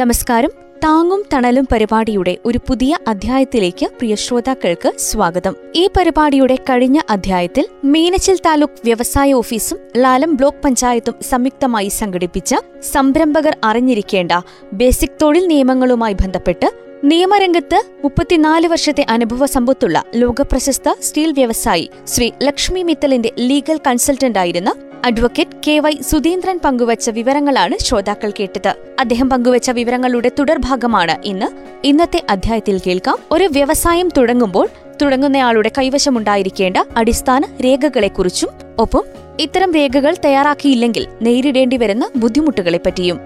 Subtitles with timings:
[0.00, 0.50] നമസ്കാരം.
[0.84, 5.54] താങ്ങും തണലും പരിപാടിയുടെ ഒരു പുതിയ അധ്യായത്തിലേക്ക് പ്രിയ ശ്രോതാക്കൾക്ക് സ്വാഗതം.
[5.74, 12.54] ഈ പരിപാടിയുടെ കഴിഞ്ഞ അധ്യായത്തിൽ മീനച്ചിൽ താലൂക്ക് വ്യവസായ ഓഫീസും ലാലം ബ്ലോക്ക് പഞ്ചായത്തും സംയുക്തമായി സംഘടിപ്പിച്ച
[12.92, 14.32] സംരംഭകർ അറിഞ്ഞിരിക്കേണ്ട
[14.72, 16.70] ബേസിക് തൊഴിൽ നിയമങ്ങളുമായി ബന്ധപ്പെട്ട്
[17.04, 24.70] നിയമരംഗത്ത് മുപ്പത്തിനാല് വർഷത്തെ അനുഭവ സമ്പത്തുള്ള ലോകപ്രശസ്ത സ്റ്റീൽ വ്യവസായി ശ്രീ ലക്ഷ്മി മിത്തലിന്റെ ലീഗൽ കൺസൾട്ടന്റായിരുന്ന
[25.04, 28.74] അഡ്വക്കേറ്റ് കെ വൈ സുധീന്ദ്രൻ പങ്കുവച്ച വിവരങ്ങളാണ് ശ്രോതാക്കൾ കേട്ടത്.
[29.00, 31.46] അദ്ദേഹം പങ്കുവച്ച വിവരങ്ങളുടെ തുടർഭാഗമാണ് ഇന്ന്.
[31.86, 33.18] ഇന്നത്തെ അധ്യായത്തിൽ കേൾക്കാം.
[33.30, 34.68] ഒരു വ്യവസായം തുടങ്ങുമ്പോൾ
[35.02, 39.04] തുടങ്ങുന്നയാളുടെ കൈവശമുണ്ടായിരിക്കേണ്ട അടിസ്ഥാന രേഖകളെക്കുറിച്ചും ഒപ്പം
[39.40, 43.20] ഇത്തരം രേഖകൾ തയ്യാറാക്കിയില്ലെങ്കിൽ നേരിടേണ്ടി വരുന്ന ബുദ്ധിമുട്ടുകളെപ്പറ്റിയും.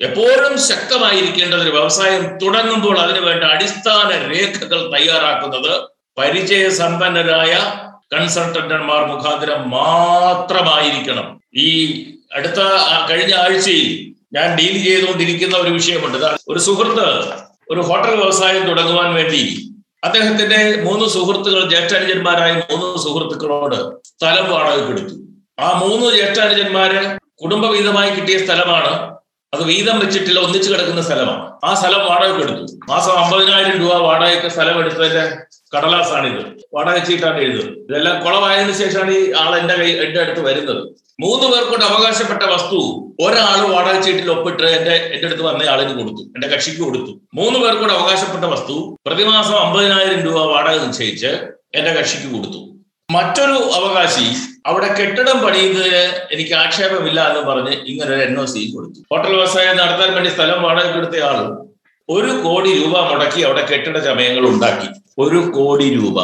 [0.00, 7.58] എപ്പോഴും ശക്തമായിരിക്കേണ്ട ഒരു വ്യവസായം തുടങ്ങുമ്പോൾ അതിനു വേണ്ട അടിസ്ഥാന രേഖകൾ തയ്യാറാക്കുന്നത് പരിചയസമ്പന്നരായ
[8.12, 11.40] കൺസൾട്ടന്റന്മാർ മുഖാന്തരം മാത്രമായിരിക്കണം.
[11.54, 11.68] ഈ
[12.34, 12.60] അടുത്ത
[13.10, 16.18] കഴിഞ്ഞ ആഴ്ചയിൽ ഞാൻ ഡീൽ ചെയ്തുകൊണ്ടിരിക്കുന്ന ഒരു വിഷയമുണ്ട്.
[16.48, 17.34] ഒരു സുഹൃത്ത്
[17.70, 19.70] ഒരു ഹോട്ടൽ വ്യവസായം തുടങ്ങുവാൻ വേണ്ടി
[20.04, 25.14] അദ്ദേഹത്തിന്റെ മൂന്ന് സുഹൃത്തുക്കൾ ജ്യേഷ്ഠാനുജന്മാരായ മൂന്ന് സുഹൃത്തുക്കളോട് സ്ഥലം വാടകയ്ക്ക് എടുത്തു.
[25.58, 29.14] ആ മൂന്ന് ജ്യേഷ്ഠാനുജന്മാര് കുടുംബവീതമായി കിട്ടിയ സ്ഥലമാണ്.
[29.54, 31.52] അത് വീതം വെച്ചിട്ടില്ല ഒന്നിച്ചു കിടക്കുന്ന സ്ഥലമാണ്.
[31.64, 32.72] ആ സ്ഥലം വാടകയ്ക്ക് എടുത്തു.
[32.88, 35.36] മാസം അമ്പതിനായിരം രൂപ വാടകയ്ക്ക് സ്ഥലം എടുത്തതിന്റെ
[35.74, 36.42] കടലാസാണിത്.
[36.74, 37.74] വാടക ചീട്ടാണ് എഴുതുന്നത്.
[37.90, 40.82] ഇതെല്ലാം കുളമായതിനു ശേഷമാണ് ഈ ആൾ എന്റെ കൈ എന്റെ അടുത്ത് വരുന്നത്.
[41.20, 42.78] മൂന്ന് പേർക്കൊണ്ട് അവകാശപ്പെട്ട വസ്തു
[43.24, 46.22] ഒരാൾ വാടക ചീട്ടിൽ ഒപ്പിട്ട് എന്റെ എന്റെ അടുത്ത് വന്ന ആളിന് കൊടുത്തു.
[46.36, 47.12] എന്റെ കക്ഷിക്ക് കൊടുത്തു.
[47.34, 51.32] മൂന്ന് പേർക്കൂടെ അവകാശപ്പെട്ട വസ്തു പ്രതിമാസം അമ്പതിനായിരം രൂപ വാടക നിശ്ചയിച്ച്
[51.74, 52.60] എന്റെ കക്ഷിക്ക് കൊടുത്തു.
[53.12, 54.26] മറ്റൊരു അവകാശി
[54.66, 59.00] അവിടെ കെട്ടിടം പണിയുന്നതിന് എനിക്ക് ആക്ഷേപമില്ല എന്ന് പറഞ്ഞ് ഇങ്ങനെ ഒരു എൻ ഒ സി കൊടുത്തു.
[59.12, 60.62] ഹോട്ടൽ വ്യവസായം നടത്താൻ വേണ്ടി സ്ഥലം
[60.94, 61.38] കൊടുത്ത ആൾ
[62.08, 64.88] ഒരു കോടി രൂപ മുടക്കി അവിടെ കെട്ടിട ചമയങ്ങൾ ഉണ്ടാക്കി.
[65.18, 66.16] ഒരു കോടി രൂപ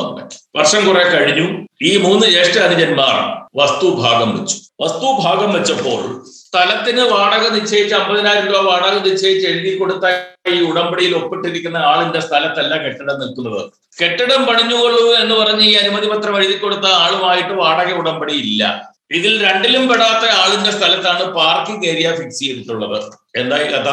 [0.56, 1.66] വർഷം കുറെ കഴിഞ്ഞു.
[1.82, 3.14] ഈ മൂന്ന് ജ്യേഷ്ഠ അനുജന്മാർ
[3.56, 4.56] വസ്തു ഭാഗം വെച്ചു.
[4.80, 10.04] വസ്തു ഭാഗം വെച്ചപ്പോൾ സ്ഥലത്തിന് വാടക നിശ്ചയിച്ച് അമ്പതിനായിരം രൂപ വാടക നിശ്ചയിച്ച് എഴുതി കൊടുത്ത
[10.52, 13.70] ഈ ഉടമ്പടിയിൽ ഒപ്പിട്ടിരിക്കുന്ന ആളിന്റെ സ്ഥലത്തല്ല കെട്ടിടം നിൽക്കുന്നത്.
[14.02, 18.94] കെട്ടിടം പണിഞ്ഞുകൊള്ളൂ എന്ന് പറഞ്ഞ് ഈ അനുമതി പത്രം എഴുതി കൊടുത്ത ആളുമായിട്ട് വാടക ഉടമ്പടി ഇല്ല.
[19.10, 23.12] ഇതിൽ രണ്ടിലും പെടാത്ത ആളിന്റെ സ്ഥലത്താണ് പാർക്കിംഗ് ഏരിയ ഫിക്സ് ചെയ്തിട്ടുള്ളത്.
[23.36, 23.90] എന്തായി കഥ?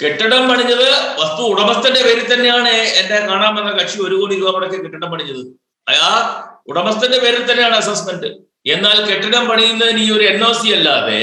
[0.00, 0.88] കെട്ടിടം പണിഞ്ഞത്
[1.20, 5.42] വസ്തു ഉടമസ്ഥന്റെ പേരിൽ തന്നെയാണ് എന്റെ കാണാൻ വന്ന കക്ഷി ഒരു കോടി രൂപ മുടക്കി കെട്ടിടം പണിഞ്ഞത്.
[5.86, 6.10] ആ
[6.68, 8.30] ഉടമസ്ഥന്റെ പേരിൽ തന്നെയാണ് അസസ്മെന്റ്
[8.66, 11.20] എന്നാൽ കെട്ടിടം പണിയുന്നതിന് ഈ ഒരു എൻ ഒ സി അല്ലാതെ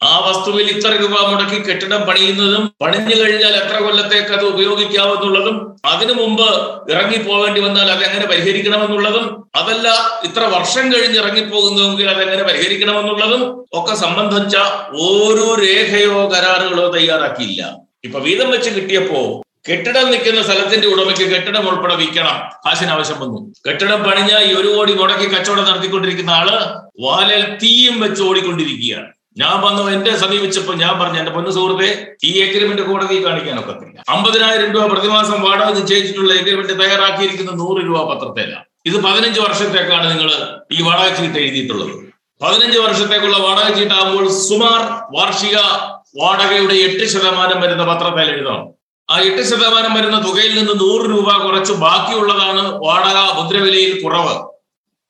[0.00, 5.56] ആ വസ്തുവിൽ ഇത്ര രൂപ മുടക്കി കെട്ടിടം പണിയുന്നതും പണിഞ്ഞു കഴിഞ്ഞാൽ എത്ര കൊല്ലത്തേക്ക് അത് ഉപയോഗിക്കാമെന്നുള്ളതും
[5.92, 6.48] അതിനു മുമ്പ്
[6.92, 9.88] ഇറങ്ങി പോകേണ്ടി വന്നാൽ അതെങ്ങനെ പരിഹരിക്കണമെന്നുള്ളതും അതല്ല
[10.24, 13.42] ഇത്ര വർഷം കഴിഞ്ഞ് ഇറങ്ങിപ്പോകുന്നതെങ്കിൽ അതെങ്ങനെ പരിഹരിക്കണമെന്നുള്ളതും
[13.74, 14.56] ഒക്കെ സംബന്ധിച്ച
[15.08, 17.62] ഓരോ രേഖയോ കരാറുകളോ തയ്യാറാക്കിയില്ല.
[18.04, 19.20] ഇപ്പൊ വീതം വെച്ച് കിട്ടിയപ്പോ
[19.70, 22.36] കെട്ടിടം നിൽക്കുന്ന സ്ഥലത്തിന്റെ ഉടമയ്ക്ക് കെട്ടിടം ഉൾപ്പെടെ വിൽക്കണം.
[22.66, 23.38] കാശിന് ആവശ്യം വന്നു.
[23.68, 26.48] കെട്ടിടം പണിഞ്ഞ ഈ ഒരു കോടി മുടക്കി കച്ചവടം നടത്തിക്കൊണ്ടിരിക്കുന്ന ആൾ
[27.00, 29.08] വാലൽ തീയും വെച്ച് ഓടിക്കൊണ്ടിരിക്കുകയാണ്.
[29.38, 31.88] ഞാൻ വന്നു എന്റെ സമീപിച്ചപ്പോ ഞാൻ പറഞ്ഞു എന്റെ പൊന്നു സുഹൃത്തെ
[32.24, 34.04] ഈ എഗ്രിമെന്റ് കോടതി കാണിക്കാൻ ഒക്കത്തില്ല.
[34.08, 38.54] അമ്പതിനായിരം രൂപ പ്രതിമാസം വാടക നിശ്ചയിച്ചിട്ടുള്ള എഗ്രിമെന്റ് തയ്യാറാക്കിയിരിക്കുന്ന നൂറ് രൂപ പത്രത്തേല.
[38.86, 40.30] ഇത് പതിനഞ്ച് വർഷത്തേക്കാണ് നിങ്ങൾ
[40.72, 41.94] ഈ വാടക ചീട്ട് എഴുതിയിട്ടുള്ളത്.
[42.42, 44.80] പതിനഞ്ച് വർഷത്തേക്കുള്ള വാടക ചീട്ടാകുമ്പോൾ സുമാർ
[45.16, 45.56] വാർഷിക
[46.22, 48.68] വാടകയുടെ എട്ട് ശതമാനം വരുന്ന പത്രത്തിൽ എഴുതണം.
[49.10, 54.34] ആ എട്ട് ശതമാനം വരുന്ന തുകയിൽ നിന്ന് നൂറ് രൂപ കുറച്ച് ബാക്കിയുള്ളതാണ് വാടക മുദ്രവിലയിൽ കുറവ്.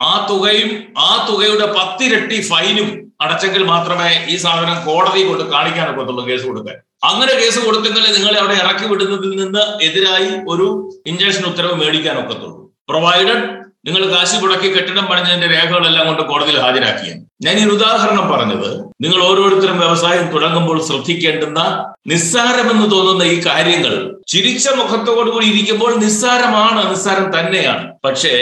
[0.03, 6.45] ആ തുകയും ആ തുകയുടെ പത്തിരട്ടി ഫൈനും അടച്ചെങ്കിൽ മാത്രമേ ഈ സാധനം കോടതി കൊണ്ട് കാണിക്കാൻ ഒക്കത്തുള്ളൂ കേസ്
[6.45, 6.77] കൊടുക്കാൻ.
[7.05, 12.71] അങ്ങനെ കേസ് കൊടുത്തെങ്കിൽ നിങ്ങളെ അവിടെ ഇറക്കി വിടുന്നതിൽ നിന്ന് എതിരായി ഒരു ഇഞ്ചക്ഷൻ ഉത്തരവ് മേടിക്കാൻ ഒക്കത്തുള്ളൂ.
[12.89, 18.71] പ്രൊവൈഡഡ് നിങ്ങൾ കാശി മുടക്കി കെട്ടിടം പണിഞ്ഞതിന്റെ രേഖകളെല്ലാം കൊണ്ട് കോടതിയിൽ ഹാജരാക്കിയാണ് ഞാൻ ഈ ഉദാഹരണം പറഞ്ഞത്
[19.01, 21.61] നിങ്ങൾ ഓരോരുത്തരും വ്യവസായം തുടങ്ങുമ്പോൾ ശ്രദ്ധിക്കേണ്ടുന്ന
[22.07, 23.95] നിസ്സാരമെന്ന് തോന്നുന്ന ഈ കാര്യങ്ങൾ
[24.27, 27.85] ചിരിച്ച മുഖത്തോടുകൂടി ഇരിക്കുമ്പോൾ നിസ്സാരമാണ് നിസ്സാരം തന്നെയാണ്.
[28.05, 28.35] പക്ഷേ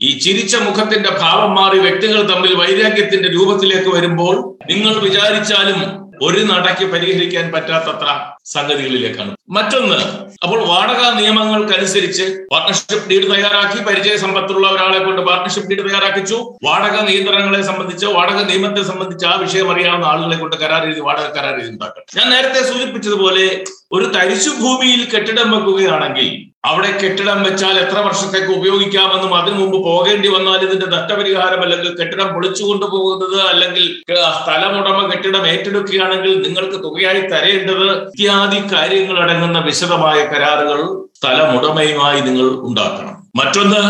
[0.00, 4.34] ഈ ചിരിച്ച മുഖത്തിന്റെ ഭാവം മാറി വ്യക്തികൾ തമ്മിൽ വൈരാഗ്യത്തിന്റെ രൂപത്തിലേക്ക് വരുമ്പോൾ
[4.70, 5.80] നിങ്ങൾ വിചാരിച്ചാലും
[6.26, 8.08] ഒരു നടയ്ക്ക് പരിഹരിക്കാൻ പറ്റാത്തത്ര
[8.54, 9.32] സംഗതികളിലേക്കാണ്.
[9.56, 9.98] മറ്റൊന്ന്
[10.44, 16.38] അപ്പോൾ വാടക നിയമങ്ങൾക്കനുസരിച്ച് പാർട്ണർഷിപ്പ് ഡീഡ് തയ്യാറാക്കി പരിചയ സമ്പത്തുള്ള ഒരാളെ കൊണ്ട് പാർട്ണർഷിപ്പ് ഡീഡ് തയ്യാറാക്കിച്ചു.
[16.64, 21.54] വാടക നിയന്ത്രണങ്ങളെ സംബന്ധിച്ച് വാടക നിയമത്തെ സംബന്ധിച്ച് ആ വിഷയം അറിയാവുന്ന ആളുകളെ കൊണ്ട് കരാർ എഴുതി വാടക കരാർ
[21.54, 22.06] എഴുതി ഉണ്ടാക്കണം.
[22.16, 29.56] ഞാൻ നേരത്തെ സൂചിപ്പിച്ചതുപോലെ ഒരു തരിശു ഭൂമിയിൽ കെട്ടിടം വെക്കുകയാണെങ്കിൽ അവിടെ കെട്ടിടം വെച്ചാൽ എത്ര വർഷത്തേക്ക് ഉപയോഗിക്കാമെന്നും അതിനു
[29.56, 34.02] മുമ്പ് പോകേണ്ടി വന്നാൽ ഇതിന്റെ നഷ്ടപരിഹാരം അല്ലെങ്കിൽ കെട്ടിടം പൊളിച്ചു കൊണ്ടുപോകുന്നത് അല്ലെങ്കിൽ
[34.42, 43.14] സ്ഥലമുടമ കെട്ടിടം ഏറ്റെടുക്കുകയാണെങ്കിൽ നിങ്ങൾക്ക് തുകയായി തരേണ്ടത് ഇത്യാദി കാര്യങ്ങൾ അടങ്ങുന്ന വിശദമായ കരാറുകൾ സ്ഥലമുടമയുമായി നിങ്ങൾ ഉണ്ടാക്കണം.
[43.36, 43.82] മറ്റൊന്ന്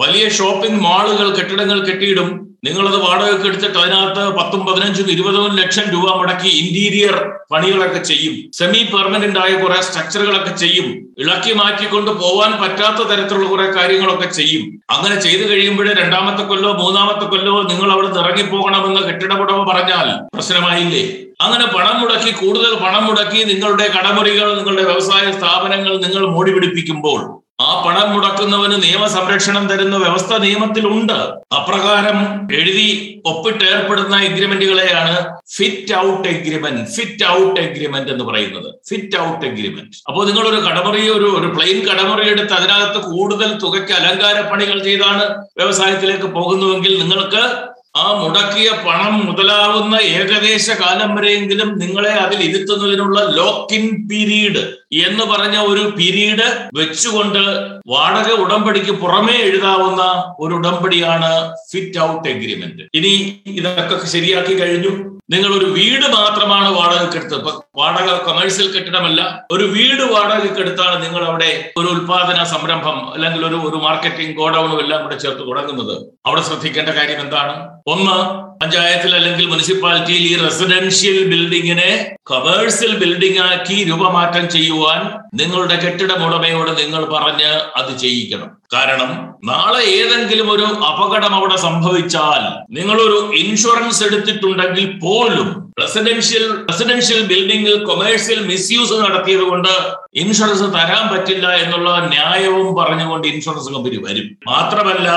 [0.00, 2.51] വലിയ ഷോപ്പിംഗ് മാളുകൾ കെട്ടിടങ്ങൾ കെട്ടിയിടും.
[2.66, 7.14] നിങ്ങളത് വാടകയ്ക്ക് എടുത്തിട്ട് അതിനകത്ത് പത്തും പതിനഞ്ചും ഇരുപതും ലക്ഷം രൂപ മുടക്കി ഇന്റീരിയർ
[7.52, 8.34] പണികളൊക്കെ ചെയ്യും.
[8.58, 10.86] സെമി പെർമനന്റ് ആയ കുറെ സ്ട്രക്ചറുകളൊക്കെ ചെയ്യും.
[11.18, 14.62] ഇളക്കി മാറ്റിക്കൊണ്ട് പോവാൻ പറ്റാത്ത തരത്തിലുള്ള കുറെ കാര്യങ്ങളൊക്കെ ചെയ്യും.
[14.90, 21.04] അങ്ങനെ ചെയ്തു കഴിയുമ്പോഴേ രണ്ടാമത്തെ കൊല്ലോ മൂന്നാമത്തെ കൊല്ലോ നിങ്ങൾ അവിടെ നിന്ന് ഇറങ്ങിപ്പോകണമെന്ന് കെട്ടിടമുടമ പറഞ്ഞാൽ പ്രശ്നമായില്ലേ?
[21.40, 27.20] അങ്ങനെ പണം മുടക്കി കൂടുതൽ പണം മുടക്കി നിങ്ങളുടെ കടമുറികൾ നിങ്ങളുടെ വ്യവസായ സ്ഥാപനങ്ങൾ നിങ്ങൾ മൂടി പിടിപ്പിക്കുമ്പോൾ
[27.62, 31.18] ആ പണം മുടക്കുന്നവന് നിയമ സംരക്ഷണം തരുന്ന വ്യവസ്ഥ നിയമത്തിലുണ്ട്.
[31.58, 32.18] അപ്രകാരം
[32.58, 32.86] എഴുതി
[33.30, 35.16] ഒപ്പിട്ട് ഏർപ്പെടുന്ന എഗ്രിമെന്റുകളെയാണ്
[35.56, 38.68] fit out agreement fit out agreement എന്ന് പറയുന്നത്.
[38.88, 43.94] ഫിറ്റ് ഔട്ട് എഗ്രിമെന്റ് അപ്പോൾ നിങ്ങൾ ഒരു കടമുറി ഒരു ഒരു പ്ലെയിൻ കടമുറി എടുത്ത് അതിനകത്ത് കൂടുതൽ തുകയ്ക്ക്
[44.00, 45.26] അലങ്കാര പണികൾ ചെയ്താണ്
[45.60, 47.44] വ്യവസായത്തിലേക്ക് പോകുന്നുവെങ്കിൽ നിങ്ങൾക്ക്
[47.94, 54.62] ആ മുടക്കിയ പണം മുതലാവുന്ന ഏകദേശ കാലം വരെയെങ്കിലും നിങ്ങളെ അതിൽ ഇരുത്തുന്നതിനുള്ള ലോക്ക് ഇൻ പീരീഡ്
[54.98, 57.40] എന്ന് പറഞ്ഞ ഒരു പീരീഡ് വെച്ചുകൊണ്ട്
[57.86, 60.02] വാടക ഉടമ്പടിക്ക് പുറമേ എഴുതാവുന്ന
[60.38, 61.30] ഒരു ഉടമ്പടിയാണ്
[61.72, 63.12] ഫിറ്റ് ഔട്ട് എഗ്രിമെന്റ് ഇനി
[63.56, 64.92] ഇതൊക്കെ ശരിയാക്കി കഴിഞ്ഞു.
[65.30, 69.20] നിങ്ങൾ ഒരു വീട് മാത്രമാണ് വാടകയ്ക്കെടുത്തത് ഇപ്പൊ വാടക കൊമേഴ്സ്യൽ കെട്ടിടമല്ല
[69.50, 75.02] ഒരു വീട് വാടകയ്ക്ക് എടുത്താണ് നിങ്ങൾ അവിടെ ഒരു ഉൽപാദന സംരംഭം അല്ലെങ്കിൽ ഒരു ഒരു മാർക്കറ്റിംഗ് ഗോഡൌണും എല്ലാം
[75.02, 75.94] കൂടെ ചേർത്ത് തുടങ്ങുന്നത്.
[76.26, 77.54] അവിടെ ശ്രദ്ധിക്കേണ്ട കാര്യം എന്താണ്?
[77.86, 78.16] ഒന്ന്
[78.62, 85.00] പഞ്ചായത്തിൽ അല്ലെങ്കിൽ മുനിസിപ്പാലിറ്റിയിൽ ഈ റെസിഡൻഷ്യൽ ബിൽഡിങ്ങിനെ കമേഴ്സ്യൽ ബിൽഡിംഗ് ആക്കി രൂപമാറ്റം ചെയ്യുവാൻ
[85.40, 87.50] നിങ്ങളുടെ കെട്ടിട ഉടമയോട് നിങ്ങൾ പറഞ്ഞ്
[87.80, 88.50] അത് ചെയ്യിക്കണം.
[88.74, 89.10] കാരണം
[89.44, 92.42] നാളെ ഏതെങ്കിലും ഒരു അപകടം അവിടെ സംഭവിച്ചാൽ
[92.76, 95.48] നിങ്ങളൊരു ഇൻഷുറൻസ് എടുത്തിട്ടുണ്ടെങ്കിൽ പോലും
[95.80, 99.72] റെസിഡൻഷ്യൽ റെസിഡൻഷ്യൽ ബിൽഡിംഗിൽ കൊമേഴ്സ്യൽ മിസ്യൂസ് നടത്തിയത് കൊണ്ട്
[100.14, 104.28] ഇൻഷുറൻസ് തരാൻ പറ്റില്ല എന്നുള്ള ന്യായവും പറഞ്ഞുകൊണ്ട് ഇൻഷുറൻസ് കമ്പനി വരും.
[104.48, 105.08] മാത്രമല്ല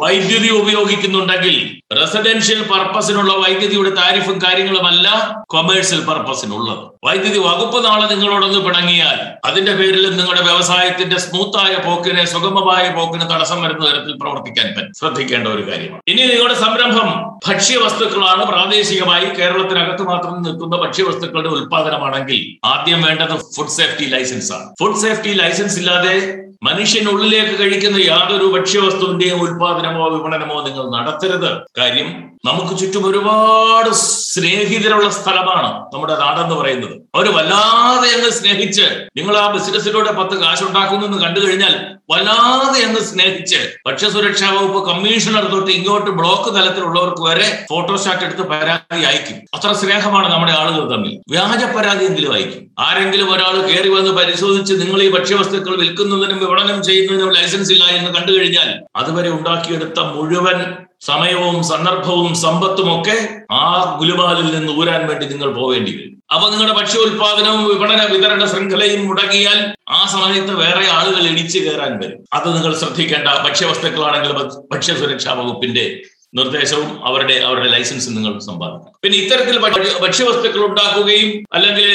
[0.00, 1.56] വൈദ്യുതി ഉപയോഗിക്കുന്നുണ്ടെങ്കിൽ
[1.96, 5.06] റെസിഡൻഷ്യൽ പർപ്പസിനുള്ള വൈദ്യുതിയുടെ താരിഫും കാര്യങ്ങളുമല്ല
[5.46, 13.30] കൊമേഴ്സ്യൽ പർപ്പസിനുള്ളത് വൈദ്യുതി വകുപ്പ് നാളെ നിങ്ങളോടൊന്ന് പിണങ്ങിയാൽ അതിന്റെ പേരിൽ നിങ്ങളുടെ വ്യവസായത്തിന്റെ സ്മൂത്തായ പോക്കിനെ സുഗമമായ പോക്കിന്
[13.30, 16.02] തടസ്സം വരുന്ന തരത്തിൽ പ്രവർത്തിക്കാൻ പറ്റും ശ്രദ്ധിക്കേണ്ട ഒരു കാര്യമാണ്.
[16.08, 17.10] ഇനി നിങ്ങളുടെ സംരംഭം
[17.48, 18.44] ഭക്ഷ്യവസ്തുക്കളാണ്.
[18.46, 24.68] പ്രാദേശികമായി കേരളത്തിനകത്ത് മാത്രം നിൽക്കുന്ന ഭക്ഷ്യവസ്തുക്കളുടെ ഉൽപാദനമാണെങ്കിൽ ആദ്യം വേണ്ടത് ഫുഡ് സേഫ്റ്റി ലൈസൻസ് ആണ്.
[24.80, 26.14] ഫുഡ് സേഫ്റ്റി ലൈസൻസ് ഇല്ലാതെ
[26.62, 31.50] മനുഷ്യനുള്ളിലേക്ക് കഴിക്കുന്ന യാതൊരു ഭക്ഷ്യവസ്തുവിന്റെയും ഉൽപാദനമോ വിപണനമോ നിങ്ങൾ നടത്തരുത്.
[31.78, 36.92] കാര്യം നമുക്ക് ചുറ്റും ഒരുപാട് സ്നേഹിതരുള്ള സ്ഥലമാണ് നമ്മുടെ നാടെന്ന് പറയുന്നത്.
[37.14, 41.74] അവർ വല്ലാതെ അങ്ങ് സ്നേഹിച്ച് നിങ്ങൾ ആ ബിസിനസ്സിലൂടെ പത്ത് കാശുണ്ടാക്കുന്നു എന്ന് കണ്ടു കഴിഞ്ഞാൽ
[42.10, 49.36] വല്ലാതെ അങ്ങ് സ്നേഹിച്ച് ഭക്ഷ്യസുരക്ഷാ വകുപ്പ് കമ്മീഷണർ തൊട്ട് ഇങ്ങോട്ട് ബ്ലോക്ക് തലത്തിലുള്ളവർക്ക് വരെ ഫോട്ടോസ്റ്റാറ്റ് എടുത്ത് പരാതി അയക്കും.
[49.54, 51.20] അത്ര സ്നേഹമാണ് നമ്മുടെ ആളുകൾ തമ്മിൽ.
[51.28, 52.70] വ്യാജ പരാതിയെങ്കിലും അയക്കും.
[52.78, 58.30] ആരെങ്കിലും ഒരാൾ കയറി വന്ന് പരിശോധിച്ച് നിങ്ങൾ ഈ ഭക്ഷ്യവസ്തുക്കൾ വിൽക്കുന്നതിനും വിപണനം ചെയ്യുന്നതിന് ലൈസൻസ് ഇല്ല എന്ന് കണ്ടു
[58.36, 58.68] കഴിഞ്ഞാൽ
[59.00, 60.60] അതുവരെ ഉണ്ടാക്കിയെടുത്ത മുഴുവൻ
[61.08, 63.14] സമയവും സന്ദർഭവും സമ്പത്തും ഒക്കെ
[63.58, 63.66] ആ
[64.00, 66.16] ഗുലുമാലിൽ നിന്ന് ഊരാൻ വേണ്ടി നിങ്ങൾ പോവേണ്ടി വരും.
[66.34, 69.58] അപ്പൊ നിങ്ങളുടെ ഭക്ഷ്യോൽപാദനവും വിപണന വിതരണ ശൃംഖലയും മുടങ്ങിയാൽ
[69.98, 72.18] ആ സമയത്ത് വേറെ ആളുകൾ ഇടിച്ചു കയറാൻ വരും.
[72.36, 74.32] അത് നിങ്ങൾ ശ്രദ്ധിക്കേണ്ട ഭക്ഷ്യവസ്തുക്കളാണെങ്കിൽ
[74.72, 75.86] ഭക്ഷ്യ സുരക്ഷാ വകുപ്പിന്റെ
[76.38, 78.92] നിർദ്ദേശവും അവരുടെ അവരുടെ ലൈസൻസും നിങ്ങൾ സമ്പാദിക്കണം.
[79.04, 79.56] പിന്നെ ഇത്തരത്തിൽ
[80.04, 81.90] ഭക്ഷ്യവസ്തുക്കൾ ഉണ്ടാക്കുകയും അല്ലെങ്കിൽ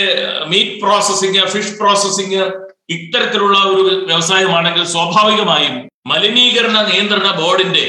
[0.54, 2.42] മീറ്റ് പ്രോസസ്സിങ് ഫിഷ് പ്രോസസ്സിങ്
[2.90, 7.86] ഇത്തരത്തിലുള്ള ഒരു വ്യവസായമാണെങ്കിൽ സ്വാഭാവികമായും മലിനീകരണ നിയന്ത്രണ ബോർഡിന്റെ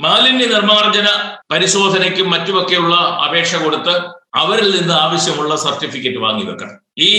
[0.00, 1.08] മാലിന്യ നിർമ്മാർജന
[1.50, 3.94] പരിശോധനയ്ക്കും മറ്റുമൊക്കെയുള്ള അപേക്ഷ കൊടുത്ത്
[4.34, 6.76] അവരിൽ നിന്ന് ആവശ്യമുള്ള സർട്ടിഫിക്കറ്റ് വാങ്ങി വെക്കണം.
[6.98, 7.12] ഈ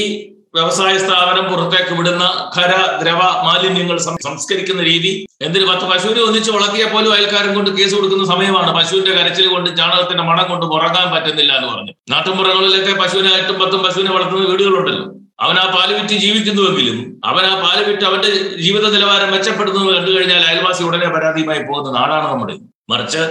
[0.56, 2.72] വ്യവസായ സ്ഥാപനം പുറത്തേക്ക് വിടുന്ന ഖര
[3.02, 8.76] ദ്രവ മാലിന്യങ്ങൾ സംസ്കരിക്കുന്ന രീതി എന്തിന് പത്ത് പശുവിനെ ഒന്നിച്ച് വളർത്തിയാൽ പോലും അയൽക്കാരൻ കൊണ്ട് കേസ് കൊടുക്കുന്ന സമയമാണ്
[8.76, 11.92] പശുവിന്റെ കരച്ചിൽ കൊണ്ട് ചാണകത്തിന്റെ മണം കൊണ്ട് ഉറങ്ങാൻ പറ്റുന്നില്ല എന്ന് പറഞ്ഞു.
[12.10, 15.06] നാട്ടുമ്പുറങ്ങളിലൊക്കെ പശുവിനെ എട്ടും പത്തും പശുവിനെ വളർത്തുന്ന വീടുകളുണ്ടല്ലോ.
[15.44, 18.32] അവൻ ആ പാൽ വിറ്റ് ജീവിക്കുന്നുവെങ്കിലും അവൻ ആ പാൽ വിറ്റ് അവന്റെ
[18.62, 22.56] ജീവിത നിലവാരം മെച്ചപ്പെടുന്നത് കണ്ടു കഴിഞ്ഞാൽ അയൽവാസി ഉടനെ പരാതിയുമായി പോകുന്ന നാടാണ് നമ്മുടെ.
[22.90, 23.22] മറിച്ച്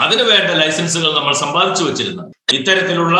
[0.00, 2.22] അതിനു വേണ്ട ലൈസൻസുകൾ നമ്മൾ സമ്പാദിച്ചു വെച്ചിരുന്ന
[2.52, 3.18] ഇത്തരത്തിലുള്ള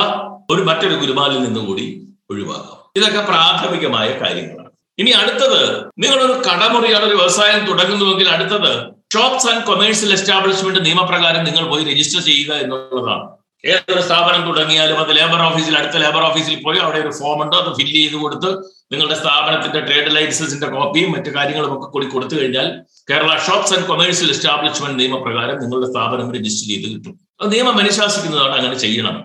[0.51, 1.87] ഒരു മറ്റൊരു ഗുരുമാലിൽ നിന്നുകൂടി
[2.31, 2.93] ഒഴിവാക്കാം.
[2.97, 4.71] ഇതൊക്കെ പ്രാഥമികമായ കാര്യങ്ങളാണ്.
[4.99, 5.63] ഇനി അടുത്തത്
[6.03, 8.71] നിങ്ങളൊരു കടമുറിയാണ് ഒരു വ്യവസായം തുടങ്ങുന്നുവെങ്കിൽ അടുത്തത്
[9.15, 13.27] ഷോപ്സ് ആൻഡ് കൊമേഴ്സ്യൽ എസ്റ്റാബ്ലിഷ്മെന്റ് നിയമപ്രകാരം നിങ്ങൾ പോയി രജിസ്റ്റർ ചെയ്യുക എന്നുള്ളതാണ്.
[13.73, 17.71] ഏതൊരു സ്ഥാപനം തുടങ്ങിയാലും അത് ലേബർ ഓഫീസിൽ അടുത്ത ലേബർ ഓഫീസിൽ പോയി അവിടെ ഒരു ഫോം ഉണ്ടോ അത്
[17.79, 18.51] ഫില്ല് ചെയ്ത് കൊടുത്ത്
[18.93, 22.69] നിങ്ങളുടെ സ്ഥാപനത്തിന്റെ ട്രേഡ് ലൈസൻസിന്റെ കോപ്പിയും മറ്റു കാര്യങ്ങളും ഒക്കെ കൂടി കൊടുത്തു കഴിഞ്ഞാൽ
[23.11, 27.15] Kerala shops and commercial establishment നിയമപ്രകാരം നിങ്ങളുടെ സ്ഥാപനം രജിസ്റ്റർ ചെയ്ത് കിട്ടും.
[27.41, 29.17] അത് നിയമം അനുശാസിക്കുന്നതാണ് അങ്ങനെ ചെയ്യണം.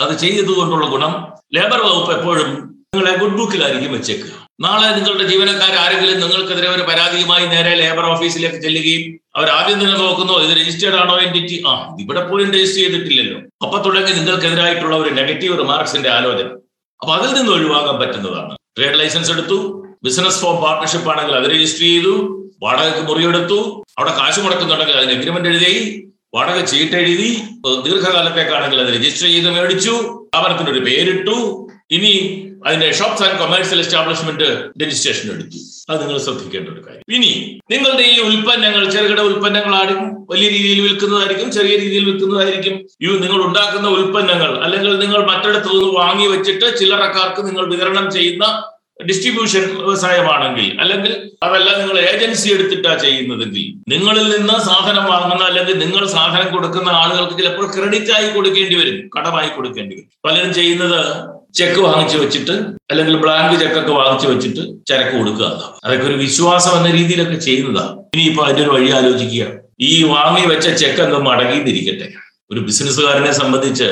[0.00, 1.12] അത് ചെയ്തതുകൊണ്ടുള്ള ഗുണം
[1.54, 2.50] ലേബർ വകുപ്പ് എപ്പോഴും
[2.94, 4.32] നിങ്ങളെ ഗുഡ് ബുക്കിലായിരിക്കും വെച്ചേക്കുക.
[4.58, 9.02] നാളെ നിങ്ങളുടെ ജീവനക്കാർ ആരെങ്കിലും നിങ്ങൾക്കെതിരെ ഒരു പരാതിയുമായി നേരെ ലേബർ ഓഫീസിലേക്ക് ചെല്ലുകയും
[9.36, 13.38] അവർ ആദ്യം തന്നെ നോക്കുന്നു ഇത് രജിസ്റ്റേർഡ് ആണോ എന്റിറ്റി ആ ഇവിടെ പോലും രജിസ്റ്റർ ചെയ്തിട്ടില്ലല്ലോ.
[13.64, 16.46] അപ്പൊ തുടങ്ങി നിങ്ങൾക്കെതിരായിട്ടുള്ള ഒരു നെഗറ്റീവ് റിമാർക്സിന്റെ ആലോചന.
[17.00, 18.54] അപ്പൊ അതിൽ നിന്ന് ഒഴിവാക്കാൻ പറ്റുന്നതാണ്.
[18.76, 19.58] ട്രേഡ് ലൈസൻസ് എടുത്തു
[20.06, 22.14] ബിസിനസ് ഫോം പാർട്ണർഷിപ്പ് ആണെങ്കിൽ അത് രജിസ്റ്റർ ചെയ്തു
[22.64, 23.58] വാടകയ്ക്ക് മുറിയെടുത്തു
[23.98, 25.74] അവിടെ കാശ് മുടക്കുന്നുണ്ടെങ്കിൽ അതിന് എഗ്രിമെന്റ് എഴുതി
[26.36, 27.30] വാടക ചീട്ട് എഴുതി
[27.86, 29.94] ദീർഘകാലത്തേക്കാണെങ്കിൽ അത് രജിസ്റ്റർ ചെയ്ത് മേടിച്ചു
[30.28, 31.36] സ്ഥാപനത്തിന് ഒരു പേരിട്ടു
[31.90, 32.12] ഇനി
[32.66, 34.46] അതിന്റെ shops and commercial establishment
[34.82, 35.58] registration എടുത്തു
[35.90, 37.02] അത് നിങ്ങൾ ശ്രദ്ധിക്കേണ്ട ഒരു കാര്യം.
[37.16, 37.32] ഇനി
[37.72, 42.76] നിങ്ങളുടെ ഈ ഉൽപ്പന്നങ്ങൾ ചെറുകിട ഉൽപ്പന്നങ്ങളായിരിക്കും വലിയ രീതിയിൽ വിൽക്കുന്നതായിരിക്കും ചെറിയ രീതിയിൽ വിൽക്കുന്നതായിരിക്കും.
[43.02, 48.46] ഈ നിങ്ങൾ ഉണ്ടാക്കുന്ന ഉൽപ്പന്നങ്ങൾ അല്ലെങ്കിൽ നിങ്ങൾ മറ്റിടത്തു നിന്ന് വാങ്ങി വെച്ചിട്ട് ചില്ലറക്കാർക്ക് നിങ്ങൾ വിതരണം ചെയ്യുന്ന
[49.08, 51.12] ഡിസ്ട്രിബ്യൂഷൻ വ്യവസായമാണെങ്കിൽ അല്ലെങ്കിൽ
[51.42, 57.66] അതല്ല നിങ്ങൾ ഏജൻസി എടുത്തിട്ടാ ചെയ്യുന്നതെങ്കിൽ നിങ്ങളിൽ നിന്ന് സാധനം വാങ്ങുന്ന അല്ലെങ്കിൽ നിങ്ങൾ സാധനം കൊടുക്കുന്ന ആളുകൾക്ക് ചിലപ്പോൾ
[57.76, 60.10] ക്രെഡിറ്റ് ആയി കൊടുക്കേണ്ടി വരും കടമായി കൊടുക്കേണ്ടി വരും.
[60.26, 61.00] പലരും ചെയ്യുന്നത്
[61.54, 62.52] ചെക്ക് വാങ്ങിച്ചു വെച്ചിട്ട്
[62.90, 65.74] അല്ലെങ്കിൽ ബ്ലാങ്ക് ചെക്കൊക്കെ വാങ്ങിച്ചു വെച്ചിട്ട് ചരക്ക് കൊടുക്കുക എന്നാണ്.
[65.84, 68.00] അതൊക്കെ ഒരു വിശ്വാസം എന്ന രീതിയിലൊക്കെ ചെയ്യുന്നതാണ്.
[68.14, 69.46] ഇനിയിപ്പോ അതിന്റെ ഒരു വഴി ആലോചിക്കുക.
[69.80, 72.08] ഈ വാങ്ങി വെച്ച ചെക്ക് അങ്ങ് മടങ്ങിയിരിക്കട്ടെ.
[72.50, 73.88] ഒരു ബിസിനസ്സുകാരനെ സംബന്ധിച്ച്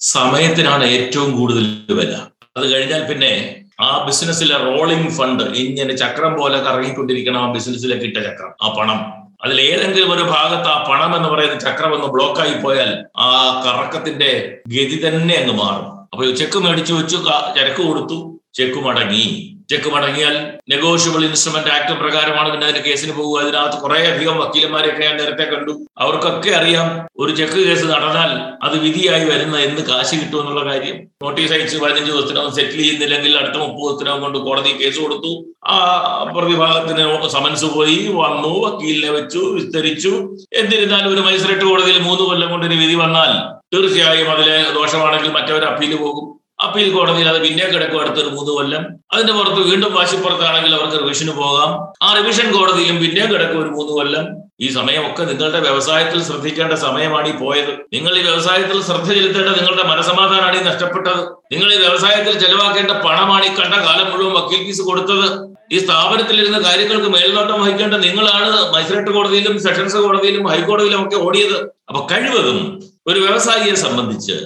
[0.00, 2.12] സമയത്തിനാണ് ഏറ്റവും കൂടുതൽ വില.
[2.56, 8.52] അത് കഴിഞ്ഞാൽ പിന്നെ ആ ബിസിനസ്സിലെ റോളിംഗ് ഫണ്ട് ഇങ്ങനെ ചക്രം പോലെ കറങ്ങിക്കൊണ്ടിരിക്കണം ആ ബിസിനസ്സിലേക്ക് ഇട്ട ചക്രം
[8.62, 9.00] ആ പണം.
[9.44, 15.08] അതിൽ ഏതെങ്കിലും ഒരു ഭാഗത്ത് ആ പണം എന്ന് പറയുന്ന ചക്രം ഒന്ന് ബ്ലോക്കായി പോയാൽ ആ കറക്കത്തിന്റെ ഗതി
[15.08, 15.95] തന്നെ അങ്ങ് മാറും.
[16.16, 17.16] അപ്പൊ ചെക്ക് മേടിച്ചു വെച്ചു
[17.56, 18.16] ചരക്ക് കൊടുത്തു
[18.58, 19.24] ചെക്ക് മടങ്ങി.
[19.70, 20.34] ചെക്ക് മടങ്ങിയാൽ
[20.72, 23.40] നെഗോഷ്യബിൾ ഇൻസ്ട്രുമെന്റ് ആക്ട് പ്രകാരമാണ് പിന്നെ അതിന്റെ കേസിന് പോകുക.
[23.42, 25.72] അതിനകത്ത് കുറെ അധികം വക്കീലന്മാരെയൊക്കെ ഞാൻ നേരത്തെ കണ്ടു.
[26.02, 26.86] അവർക്കൊക്കെ അറിയാം
[27.22, 28.30] ഒരു ചെക്ക് കേസ് നടന്നാൽ
[28.66, 30.96] അത് വിധിയായി വരുന്ന എന്ന് കാശ് കിട്ടും എന്നുള്ള കാര്യം.
[31.24, 35.32] നോട്ടീസ് അയച്ച് പതിനഞ്ച് ദിവസത്തിനകം സെറ്റിൽ ചെയ്യുന്നില്ലെങ്കിൽ അടുത്ത മുപ്പത് ദിവസത്തിനകം കൊണ്ട് കോടതി കേസ് കൊടുത്തു.
[35.74, 35.76] ആ
[36.36, 37.04] പ്രതിഭാഗത്തിന്
[37.36, 40.14] സമൻസ് പോയി വന്നു വക്കീലിനെ വെച്ചു വിസ്തരിച്ചു.
[40.62, 43.34] എന്നിരുന്നാലും ഒരു മജിസ്ട്രേറ്റ് കോടതിയിൽ മൂന്ന് കൊല്ലം കൊണ്ട് ഒരു വിധി വന്നാൽ
[43.74, 46.26] തീർച്ചയായും അതിലെ ദോഷമാണെങ്കിൽ മറ്റവർ അപ്പീൽ പോകും.
[46.64, 48.82] അപ്പീൽ കോടതിയിൽ അത് പിന്നെ കിടക്കും അടുത്തൊരു മൂന്ന് കൊല്ലം.
[49.12, 51.70] അതിന്റെ പുറത്ത് വീണ്ടും വാശിപ്പുറത്താണെങ്കിൽ അവർക്ക് റിവിഷന് പോകാം.
[52.02, 54.26] ആ റിവിഷൻ കോടതിയിലും പിന്നെ കിടക്കും ഒരു മൂന്ന് കൊല്ലം.
[54.60, 57.72] ഈ സമയമൊക്കെ നിങ്ങളുടെ വ്യവസായത്തിൽ ശ്രദ്ധിക്കേണ്ട സമയമാണ് ഈ പോയത്.
[57.92, 61.20] നിങ്ങൾ ഈ വ്യവസായത്തിൽ ശ്രദ്ധ ചെലുത്തേണ്ട നിങ്ങളുടെ മനസമാധാനമാണ് ഈ നഷ്ടപ്പെട്ടത്.
[61.52, 65.56] നിങ്ങൾ ഈ വ്യവസായത്തിൽ ചെലവാക്കേണ്ട പണമാണ് ഈ കണ്ട കാലം മുഴുവൻ വക്കീൽ ഫീസ് കൊടുത്തത്.
[65.72, 71.58] ഈ സ്ഥാപനത്തിലിരുന്ന കാര്യങ്ങൾക്ക് മേൽനോട്ടം വഹിക്കേണ്ട നിങ്ങളാണ് മജിസ്ട്രേറ്റ് കോടതിയിലും സെഷൻസ് കോടതിയിലും ഹൈക്കോടതിയിലും ഒക്കെ ഓടിയത്.
[71.88, 74.36] അപ്പൊ കഴിവതും ഒരു വ്യവസായിയെ സംബന്ധിച്ച്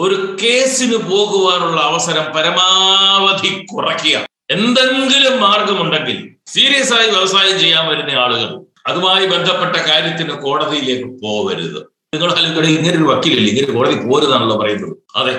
[0.00, 4.16] ഒരു കേസിന് പോകുവാനുള്ള അവസരം പരമാവധി കുറയ്ക്കുക.
[4.50, 8.50] എന്തെങ്കിലും മാർഗമുണ്ടെങ്കിൽ സീരിയസ് ആയി വ്യവസായം ചെയ്യാൻ വരുന്ന ആളുകൾ
[8.86, 11.80] അതുമായി ബന്ധപ്പെട്ട കാര്യത്തിന് കോടതിയിലേക്ക് പോവരുത്.
[12.14, 14.96] നിങ്ങൾ അല്ലെങ്കിൽ ഇങ്ങനെ ഒരു വക്കീലല്ലേ ഇങ്ങനെ കോടതി പോരുതാണല്ലോ പറയുന്നത്.
[15.16, 15.34] അതെ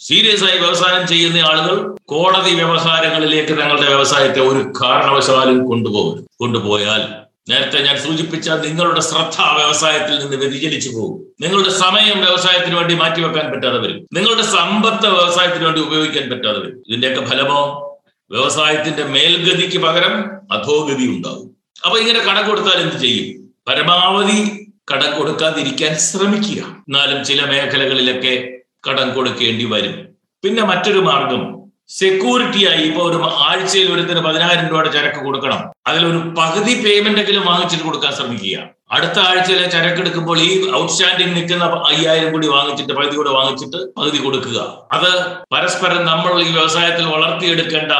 [0.00, 7.02] സീരിയസ് ആയി വ്യവസായം ചെയ്യുന്ന ആളുകൾ കോടതി വ്യവഹാരങ്ങളിലേക്ക് തങ്ങളുടെ വ്യവസായത്തെ ഒരു കാരണവശാലും കൊണ്ടുപോകരുത് കൊണ്ടുപോയാൽ
[7.48, 11.26] നേരത്തെ ഞാൻ സൂചിപ്പിച്ച നിങ്ങളുടെ ശ്രദ്ധ വ്യവസായത്തിൽ നിന്ന് വ്യതിചലിച്ചു പോകും.
[11.40, 14.06] നിങ്ങളുടെ സമയം വ്യവസായത്തിന് വേണ്ടി മാറ്റിവെക്കാൻ പറ്റാതെ വരും.
[14.12, 16.82] നിങ്ങളുടെ സമ്പത്ത് വ്യവസായത്തിന് വേണ്ടി ഉപയോഗിക്കാൻ പറ്റാതെ വരും.
[16.88, 17.88] ഇതിന്റെയൊക്കെ ഫലമോ?
[18.30, 23.54] വ്യവസായത്തിന്റെ മേൽഗതിക്ക് പകരം അധോഗതി ഉണ്ടാവും അപ്പൊ ഇങ്ങനെ കടം കൊടുത്താൽ എന്ത് ചെയ്യും?
[23.68, 26.62] പരമാവധി കടം കൊടുക്കാതിരിക്കാൻ ശ്രമിക്കുക.
[26.62, 28.48] എന്നാലും ചില മേഖലകളിലൊക്കെ
[28.88, 30.08] കടം കൊടുക്കേണ്ടി വരും.
[30.44, 35.72] പിന്നെ മറ്റൊരു മാർഗം സെക്യൂരിറ്റി ആയി ഇപ്പൊ ഒരു ആഴ്ചയിൽ ഒരുത്തിന് പതിനായിരം രൂപയുടെ ചരക്ക് കൊടുക്കണം.
[35.86, 38.58] അതിലൊരു പകുതി പേയ്മെന്റ് എങ്കിലും വാങ്ങിച്ചിട്ട് കൊടുക്കാൻ ശ്രമിക്കുക.
[38.90, 44.78] അടുത്ത ആഴ്ചയിലെ ചരക്ക് എടുക്കുമ്പോൾ ഈ ഔട്ട്സ്റ്റാൻഡിങ് നിൽക്കുന്ന അയ്യായിരം കൂടി വാങ്ങിച്ചിട്ട് പകുതി കൂടെ വാങ്ങിച്ചിട്ട് പകുതി കൊടുക്കുക.
[44.92, 47.92] അത് പരസ്പരം നമ്മൾ ഈ വ്യവസായത്തിൽ വളർത്തിയെടുക്കേണ്ട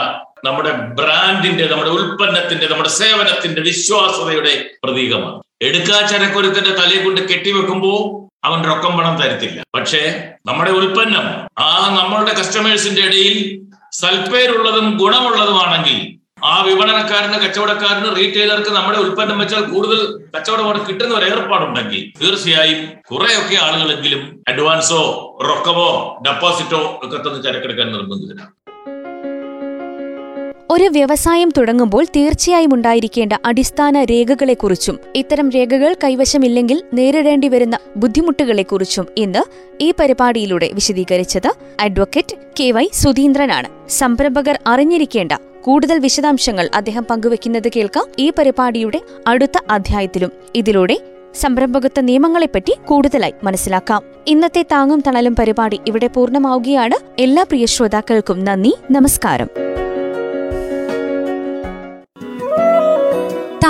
[0.45, 5.43] നമ്മുടെ ബ്രാൻഡിന്റെ നമ്മുടെ ഉൽപ്പന്നത്തിന്റെ നമ്മുടെ സേവനത്തിന്റെ വിശ്വാസതയുടെ പ്രതീകമാണ്.
[5.63, 9.63] എടുക്കാ ചരക്കൊരുത്തന്റെ തലയെ കൊണ്ട് കെട്ടിവെക്കുമ്പോൾ അവൻ റൊക്കം പണം തരത്തില്ല.
[9.75, 11.27] പക്ഷേ നമ്മുടെ ഉൽപ്പന്നം
[11.65, 13.63] ആ നമ്മളുടെ കസ്റ്റമേഴ്സിന്റെ ഇടയിൽ
[13.93, 15.99] സൽപ്പേരുള്ളതും ഗുണമുള്ളതുമാണെങ്കിൽ
[16.45, 20.01] ആ വിപണനക്കാരന് കച്ചവടക്കാരന് റീറ്റെയിലർക്ക് നമ്മുടെ ഉൽപ്പന്നം വെച്ചാൽ കൂടുതൽ
[20.35, 22.81] കച്ചവടം അവിടെ കിട്ടുന്ന ഒരു ഏർപ്പാടുണ്ടെങ്കിൽ തീർച്ചയായും
[23.11, 25.03] കുറെയൊക്കെ ആളുകളെങ്കിലും അഡ്വാൻസോ
[25.49, 25.91] റൊക്കമോ
[26.27, 28.53] ഡെപ്പോസിറ്റോ ഒക്കെ തന്ന് ചരക്കെടുക്കാൻ നിർബന്ധിതരാണ്.
[30.73, 39.43] ഒരു വ്യവസായം തുടങ്ങുമ്പോൾ തീർച്ചയായും ഉണ്ടായിരിക്കേണ്ട അടിസ്ഥാന രേഖകളെക്കുറിച്ചും ഇത്തരം രേഖകൾ കൈവശമില്ലെങ്കിൽ നേരിടേണ്ടി വരുന്ന ബുദ്ധിമുട്ടുകളെക്കുറിച്ചും ഇന്ന്
[39.81, 41.51] ഈ പരിപാടിയിലൂടെ വിശദീകരിച്ചത്
[41.81, 43.69] അഡ്വക്കേറ്റ് കെ വൈ സുധീന്ദ്രനാണ്.
[43.89, 50.33] സംരംഭകർ അറിഞ്ഞിരിക്കേണ്ട കൂടുതൽ വിശദാംശങ്ങൾ അദ്ദേഹം പങ്കുവെക്കുന്നത് കേൾക്കാം ഈ പരിപാടിയുടെ അടുത്ത അധ്യായത്തിലും.
[50.55, 50.97] ഇതിലൂടെ
[51.35, 54.03] സംരംഭകത്വ നിയമങ്ങളെപ്പറ്റി കൂടുതലായി മനസ്സിലാക്കാം.
[54.27, 56.99] ഇന്നത്തെ താങ്ങും തണലും പരിപാടി ഇവിടെ പൂർണമാവുകയാണ്.
[57.19, 59.51] എല്ലാ പ്രിയ ശ്രോതാക്കൾക്കും നന്ദി നമസ്കാരം.